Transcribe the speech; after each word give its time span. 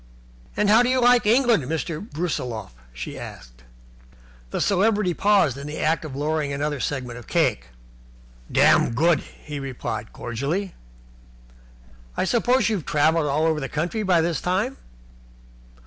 "And 0.57 0.67
how 0.67 0.81
do 0.81 0.89
you 0.89 0.99
like 0.99 1.27
England, 1.27 1.63
Mr. 1.65 1.99
Brusiloff?" 2.01 2.71
she 2.91 3.19
asked. 3.19 3.61
The 4.49 4.59
celebrity 4.59 5.13
paused 5.13 5.59
in 5.59 5.67
the 5.67 5.77
act 5.77 6.03
of 6.03 6.15
lowering 6.15 6.51
another 6.51 6.79
segment 6.79 7.19
of 7.19 7.27
cake. 7.27 7.67
"Dam 8.51 8.95
good," 8.95 9.19
he 9.19 9.59
replied, 9.59 10.11
cordially. 10.11 10.73
"I 12.17 12.25
suppose 12.25 12.67
you 12.67 12.77
have 12.77 12.85
travelled 12.87 13.27
all 13.27 13.45
over 13.45 13.59
the 13.59 13.69
country 13.69 14.01
by 14.01 14.21
this 14.21 14.41
time?" 14.41 14.77